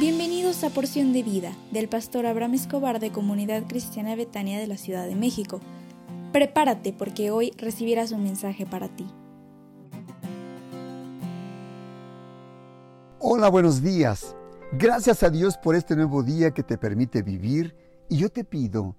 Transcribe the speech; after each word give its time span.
Bienvenidos 0.00 0.64
a 0.64 0.70
Porción 0.70 1.12
de 1.12 1.22
Vida 1.22 1.52
del 1.72 1.86
pastor 1.86 2.24
Abraham 2.24 2.54
Escobar 2.54 3.00
de 3.00 3.12
Comunidad 3.12 3.64
Cristiana 3.68 4.16
Betania 4.16 4.58
de 4.58 4.66
la 4.66 4.78
Ciudad 4.78 5.06
de 5.06 5.14
México. 5.14 5.60
Prepárate 6.32 6.94
porque 6.94 7.30
hoy 7.30 7.52
recibirás 7.58 8.10
un 8.10 8.22
mensaje 8.22 8.64
para 8.64 8.88
ti. 8.88 9.06
Hola, 13.18 13.50
buenos 13.50 13.82
días. 13.82 14.34
Gracias 14.72 15.22
a 15.22 15.28
Dios 15.28 15.58
por 15.58 15.74
este 15.74 15.94
nuevo 15.94 16.22
día 16.22 16.50
que 16.52 16.62
te 16.62 16.78
permite 16.78 17.20
vivir 17.20 17.76
y 18.08 18.16
yo 18.16 18.30
te 18.30 18.42
pido, 18.42 18.96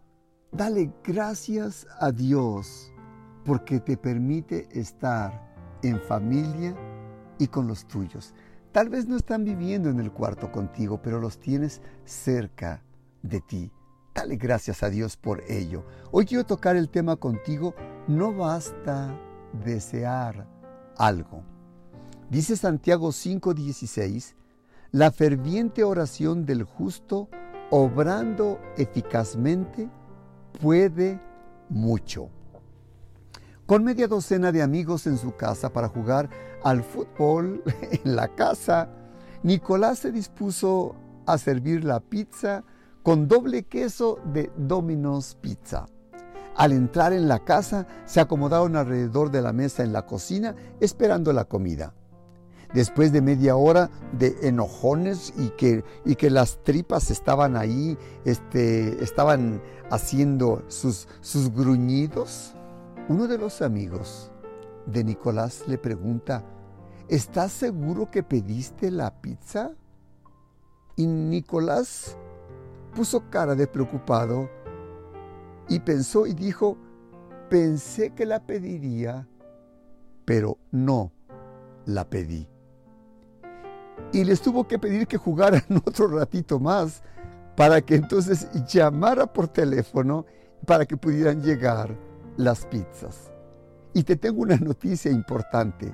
dale 0.51 0.91
gracias 1.03 1.87
a 1.99 2.11
Dios 2.11 2.91
porque 3.43 3.79
te 3.79 3.97
permite 3.97 4.67
estar 4.71 5.51
en 5.81 5.99
familia 5.99 6.75
y 7.39 7.47
con 7.47 7.65
los 7.65 7.87
tuyos. 7.87 8.35
Tal 8.71 8.87
vez 8.87 9.05
no 9.05 9.17
están 9.17 9.43
viviendo 9.43 9.89
en 9.89 9.99
el 9.99 10.11
cuarto 10.11 10.49
contigo, 10.51 11.01
pero 11.01 11.19
los 11.19 11.39
tienes 11.39 11.81
cerca 12.05 12.81
de 13.21 13.41
ti. 13.41 13.71
Dale 14.15 14.37
gracias 14.37 14.81
a 14.81 14.89
Dios 14.89 15.17
por 15.17 15.43
ello. 15.49 15.85
Hoy 16.11 16.25
quiero 16.25 16.45
tocar 16.45 16.77
el 16.77 16.89
tema 16.89 17.17
contigo. 17.17 17.75
No 18.07 18.33
basta 18.33 19.13
desear 19.65 20.47
algo. 20.97 21.43
Dice 22.29 22.55
Santiago 22.55 23.11
5:16, 23.11 24.35
la 24.91 25.11
ferviente 25.11 25.83
oración 25.83 26.45
del 26.45 26.63
justo, 26.63 27.27
obrando 27.71 28.59
eficazmente, 28.77 29.89
puede 30.61 31.19
mucho. 31.67 32.29
Con 33.71 33.85
media 33.85 34.09
docena 34.09 34.51
de 34.51 34.61
amigos 34.61 35.07
en 35.07 35.17
su 35.17 35.33
casa 35.37 35.71
para 35.71 35.87
jugar 35.87 36.29
al 36.61 36.83
fútbol 36.83 37.63
en 38.03 38.17
la 38.17 38.27
casa, 38.35 38.89
Nicolás 39.43 39.99
se 39.99 40.11
dispuso 40.11 40.93
a 41.25 41.37
servir 41.37 41.85
la 41.85 42.01
pizza 42.01 42.65
con 43.01 43.29
doble 43.29 43.63
queso 43.63 44.19
de 44.33 44.51
Domino's 44.57 45.37
Pizza. 45.39 45.85
Al 46.57 46.73
entrar 46.73 47.13
en 47.13 47.29
la 47.29 47.45
casa, 47.45 47.87
se 48.03 48.19
acomodaron 48.19 48.75
alrededor 48.75 49.31
de 49.31 49.41
la 49.41 49.53
mesa 49.53 49.83
en 49.83 49.93
la 49.93 50.05
cocina 50.05 50.53
esperando 50.81 51.31
la 51.31 51.45
comida. 51.45 51.93
Después 52.73 53.13
de 53.13 53.21
media 53.21 53.55
hora 53.55 53.89
de 54.11 54.35
enojones 54.41 55.33
y 55.37 55.47
que, 55.51 55.85
y 56.03 56.15
que 56.15 56.29
las 56.29 56.61
tripas 56.65 57.09
estaban 57.09 57.55
ahí, 57.55 57.97
este, 58.25 59.01
estaban 59.01 59.61
haciendo 59.89 60.61
sus, 60.67 61.07
sus 61.21 61.53
gruñidos, 61.53 62.53
uno 63.09 63.27
de 63.27 63.37
los 63.37 63.61
amigos 63.61 64.31
de 64.85 65.03
Nicolás 65.03 65.63
le 65.67 65.77
pregunta, 65.77 66.43
¿estás 67.07 67.51
seguro 67.51 68.09
que 68.09 68.23
pediste 68.23 68.91
la 68.91 69.21
pizza? 69.21 69.71
Y 70.95 71.07
Nicolás 71.07 72.17
puso 72.95 73.29
cara 73.29 73.55
de 73.55 73.67
preocupado 73.67 74.49
y 75.67 75.79
pensó 75.79 76.27
y 76.27 76.33
dijo, 76.33 76.77
pensé 77.49 78.11
que 78.11 78.25
la 78.25 78.45
pediría, 78.45 79.27
pero 80.25 80.57
no 80.71 81.11
la 81.85 82.09
pedí. 82.09 82.47
Y 84.13 84.25
les 84.25 84.41
tuvo 84.41 84.67
que 84.67 84.79
pedir 84.79 85.07
que 85.07 85.17
jugaran 85.17 85.63
otro 85.85 86.07
ratito 86.07 86.59
más 86.59 87.03
para 87.55 87.81
que 87.81 87.95
entonces 87.95 88.47
llamara 88.67 89.31
por 89.31 89.47
teléfono 89.47 90.25
para 90.65 90.85
que 90.85 90.97
pudieran 90.97 91.41
llegar 91.41 91.95
las 92.41 92.65
pizzas. 92.65 93.31
Y 93.93 94.03
te 94.03 94.15
tengo 94.15 94.41
una 94.41 94.57
noticia 94.57 95.11
importante. 95.11 95.93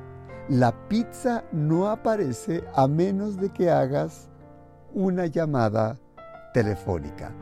La 0.50 0.72
pizza 0.88 1.44
no 1.52 1.88
aparece 1.90 2.64
a 2.74 2.88
menos 2.88 3.38
de 3.38 3.50
que 3.50 3.70
hagas 3.70 4.30
una 4.94 5.26
llamada 5.26 5.98
telefónica. 6.54 7.34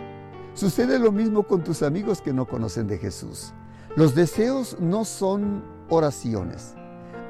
Sucede 0.53 0.97
lo 0.99 1.11
mismo 1.11 1.43
con 1.43 1.63
tus 1.63 1.83
amigos 1.83 2.21
que 2.21 2.33
no 2.33 2.47
conocen 2.47 2.87
de 2.87 2.97
Jesús. 2.97 3.53
Los 3.95 4.15
deseos 4.15 4.77
no 4.79 5.05
son 5.05 5.63
oraciones. 5.89 6.75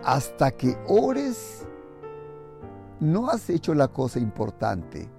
Hasta 0.03 0.52
que 0.52 0.78
ores, 0.88 1.66
no 3.00 3.30
has 3.30 3.50
hecho 3.50 3.74
la 3.74 3.88
cosa 3.88 4.19
importante. 4.19 5.09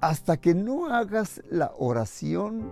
Hasta 0.00 0.36
que 0.36 0.54
no 0.54 0.92
hagas 0.92 1.42
la 1.48 1.72
oración, 1.78 2.70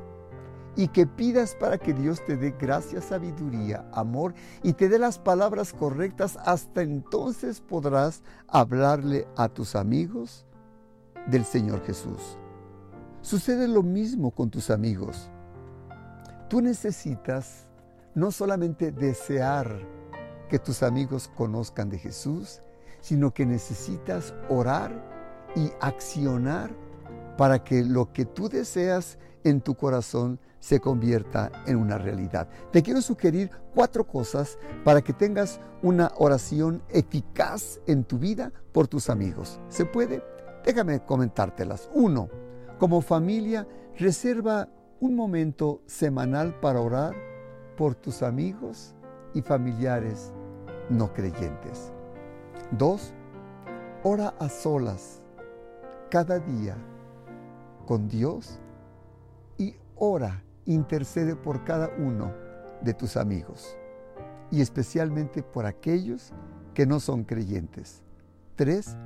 y 0.77 0.89
que 0.89 1.07
pidas 1.07 1.55
para 1.55 1.79
que 1.79 1.93
Dios 1.93 2.25
te 2.25 2.37
dé 2.37 2.55
gracia, 2.59 3.01
sabiduría, 3.01 3.89
amor 3.93 4.35
y 4.62 4.73
te 4.73 4.89
dé 4.89 4.99
las 4.99 5.19
palabras 5.19 5.73
correctas, 5.73 6.39
hasta 6.45 6.83
entonces 6.83 7.61
podrás 7.61 8.23
hablarle 8.49 9.27
a 9.37 9.49
tus 9.49 9.77
amigos 9.77 10.47
del 11.27 11.45
Señor 11.45 11.85
Jesús. 11.85 12.39
Sucede 13.21 13.69
lo 13.69 13.83
mismo 13.83 14.33
con 14.33 14.51
tus 14.51 14.71
amigos. 14.71 15.31
Tú 16.49 16.61
necesitas 16.61 17.67
no 18.15 18.31
solamente 18.31 18.93
desear 18.93 19.81
que 20.49 20.59
tus 20.59 20.83
amigos 20.83 21.31
conozcan 21.35 21.89
de 21.89 21.99
Jesús, 21.99 22.61
sino 23.01 23.33
que 23.33 23.47
necesitas 23.47 24.35
orar 24.49 24.93
y 25.56 25.71
accionar 25.81 26.71
para 27.37 27.62
que 27.65 27.83
lo 27.84 28.12
que 28.12 28.25
tú 28.25 28.49
deseas 28.49 29.19
en 29.45 29.61
tu 29.61 29.75
corazón 29.75 30.41
se 30.59 30.81
convierta 30.81 31.53
en 31.67 31.77
una 31.77 31.99
realidad. 31.99 32.49
Te 32.72 32.83
quiero 32.83 33.03
sugerir 33.03 33.50
cuatro 33.75 34.06
cosas 34.06 34.59
para 34.83 35.03
que 35.03 35.12
tengas 35.12 35.61
una 35.83 36.12
oración 36.17 36.83
eficaz 36.89 37.81
en 37.87 38.05
tu 38.05 38.19
vida 38.19 38.50
por 38.73 38.89
tus 38.89 39.11
amigos. 39.11 39.61
¿Se 39.69 39.84
puede? 39.84 40.23
Déjame 40.65 41.05
comentártelas. 41.05 41.91
Uno, 41.93 42.31
como 42.78 43.03
familia, 43.03 43.69
reserva 43.99 44.69
un 45.00 45.15
momento 45.15 45.83
semanal 45.84 46.59
para 46.61 46.81
orar 46.81 47.15
por 47.77 47.94
tus 47.94 48.23
amigos 48.23 48.94
y 49.34 49.43
familiares 49.43 50.33
no 50.89 51.12
creyentes. 51.12 51.93
Dos, 52.71 53.12
ora 54.03 54.34
a 54.39 54.49
solas 54.49 55.21
cada 56.11 56.39
día 56.39 56.77
con 57.84 58.09
Dios 58.09 58.59
y 59.59 59.75
ora, 59.97 60.43
intercede 60.67 61.37
por 61.37 61.65
cada 61.65 61.91
uno 61.99 62.33
de 62.81 62.95
tus 62.95 63.17
amigos 63.17 63.77
y 64.50 64.61
especialmente 64.61 65.43
por 65.43 65.67
aquellos 65.67 66.33
que 66.75 66.87
no 66.87 67.00
son 67.00 67.25
creyentes. 67.25 68.03
Tres, 68.56 68.97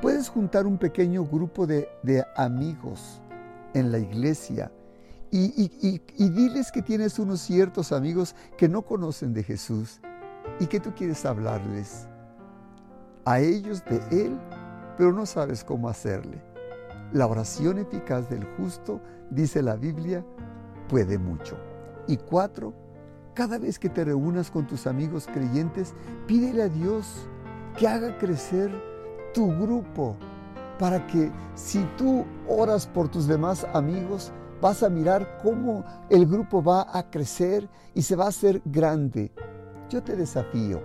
puedes 0.00 0.28
juntar 0.28 0.66
un 0.66 0.78
pequeño 0.78 1.24
grupo 1.24 1.66
de, 1.66 1.88
amigos 2.36 3.20
en 3.74 3.92
la 3.92 3.98
iglesia 3.98 4.70
y, 5.30 5.70
y, 5.82 6.28
diles 6.30 6.70
que 6.72 6.82
tienes 6.82 7.18
unos 7.18 7.40
ciertos 7.40 7.92
amigos 7.92 8.34
que 8.56 8.68
no 8.68 8.82
conocen 8.82 9.34
de 9.34 9.42
Jesús 9.42 10.00
y 10.60 10.66
que 10.66 10.80
tú 10.80 10.94
quieres 10.94 11.26
hablarles 11.26 12.06
a 13.24 13.40
ellos 13.40 13.84
de 13.84 13.96
Él, 14.10 14.38
pero 14.96 15.12
no 15.12 15.26
sabes 15.26 15.64
cómo 15.64 15.88
hacerle. 15.88 16.40
La 17.12 17.26
oración 17.26 17.78
eficaz 17.78 18.28
del 18.28 18.44
justo, 18.56 19.00
dice 19.30 19.62
la 19.62 19.76
Biblia, 19.76 20.24
puede 20.88 21.18
mucho. 21.18 21.56
Y 22.06 22.16
cuatro, 22.16 22.74
cada 23.34 23.58
vez 23.58 23.78
que 23.78 23.88
te 23.88 24.04
reúnas 24.04 24.50
con 24.50 24.66
tus 24.66 24.86
amigos 24.86 25.28
creyentes, 25.32 25.94
pídele 26.26 26.62
a 26.62 26.68
Dios 26.68 27.28
que 27.78 27.86
haga 27.86 28.16
crecer 28.18 28.70
tu 29.34 29.48
grupo 29.48 30.16
para 30.78 31.06
que 31.06 31.30
si 31.54 31.84
tú 31.96 32.24
oras 32.48 32.86
por 32.86 33.08
tus 33.08 33.26
demás 33.26 33.66
amigos, 33.72 34.32
vas 34.60 34.82
a 34.82 34.88
mirar 34.88 35.38
cómo 35.42 35.84
el 36.10 36.26
grupo 36.26 36.62
va 36.62 36.86
a 36.92 37.10
crecer 37.10 37.68
y 37.94 38.02
se 38.02 38.16
va 38.16 38.24
a 38.24 38.28
hacer 38.28 38.62
grande. 38.64 39.30
Yo 39.88 40.02
te 40.02 40.16
desafío 40.16 40.80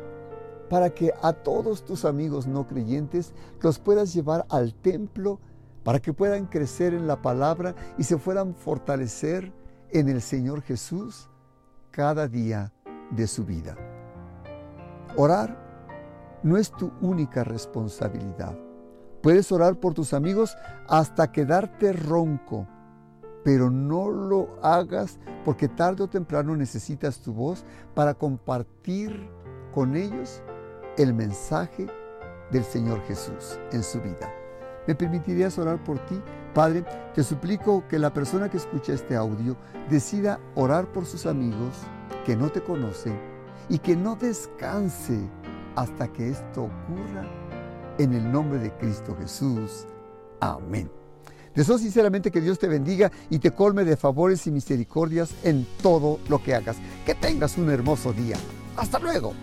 para 0.69 0.89
que 0.91 1.13
a 1.21 1.33
todos 1.33 1.83
tus 1.83 2.05
amigos 2.05 2.47
no 2.47 2.67
creyentes 2.67 3.33
los 3.61 3.79
puedas 3.79 4.13
llevar 4.13 4.45
al 4.49 4.73
templo 4.73 5.39
para 5.83 5.99
que 5.99 6.13
puedan 6.13 6.45
crecer 6.45 6.93
en 6.93 7.07
la 7.07 7.21
palabra 7.21 7.75
y 7.97 8.03
se 8.03 8.17
puedan 8.17 8.55
fortalecer 8.55 9.51
en 9.89 10.09
el 10.09 10.21
Señor 10.21 10.61
Jesús 10.61 11.29
cada 11.91 12.27
día 12.27 12.71
de 13.11 13.27
su 13.27 13.45
vida. 13.45 13.75
Orar 15.17 16.39
no 16.43 16.57
es 16.57 16.71
tu 16.71 16.91
única 17.01 17.43
responsabilidad. 17.43 18.57
Puedes 19.21 19.51
orar 19.51 19.79
por 19.79 19.93
tus 19.93 20.13
amigos 20.13 20.55
hasta 20.87 21.31
quedarte 21.31 21.93
ronco, 21.93 22.67
pero 23.43 23.69
no 23.69 24.09
lo 24.09 24.57
hagas 24.63 25.19
porque 25.45 25.67
tarde 25.67 26.03
o 26.03 26.09
temprano 26.09 26.55
necesitas 26.55 27.19
tu 27.19 27.33
voz 27.33 27.65
para 27.93 28.13
compartir 28.13 29.29
con 29.73 29.95
ellos 29.95 30.41
el 30.97 31.13
mensaje 31.13 31.87
del 32.51 32.63
Señor 32.63 33.01
Jesús 33.03 33.59
en 33.71 33.83
su 33.83 34.01
vida. 34.01 34.31
¿Me 34.87 34.95
permitirías 34.95 35.57
orar 35.57 35.83
por 35.83 35.99
ti? 36.05 36.19
Padre, 36.53 36.83
te 37.13 37.23
suplico 37.23 37.87
que 37.87 37.99
la 37.99 38.13
persona 38.13 38.49
que 38.49 38.57
escucha 38.57 38.93
este 38.93 39.15
audio 39.15 39.55
decida 39.89 40.39
orar 40.55 40.91
por 40.91 41.05
sus 41.05 41.25
amigos 41.25 41.75
que 42.25 42.35
no 42.35 42.49
te 42.49 42.61
conocen 42.61 43.17
y 43.69 43.79
que 43.79 43.95
no 43.95 44.15
descanse 44.15 45.19
hasta 45.75 46.07
que 46.11 46.29
esto 46.29 46.63
ocurra 46.63 47.25
en 47.97 48.13
el 48.13 48.31
nombre 48.31 48.59
de 48.59 48.71
Cristo 48.71 49.15
Jesús. 49.19 49.85
Amén. 50.39 50.89
Deseo 51.55 51.77
sinceramente 51.77 52.31
que 52.31 52.41
Dios 52.41 52.59
te 52.59 52.67
bendiga 52.67 53.11
y 53.29 53.39
te 53.39 53.51
colme 53.51 53.83
de 53.83 53.97
favores 53.97 54.47
y 54.47 54.51
misericordias 54.51 55.33
en 55.43 55.67
todo 55.81 56.19
lo 56.29 56.41
que 56.41 56.55
hagas. 56.55 56.77
Que 57.05 57.13
tengas 57.13 57.57
un 57.57 57.69
hermoso 57.69 58.13
día. 58.13 58.37
Hasta 58.77 58.99
luego. 58.99 59.33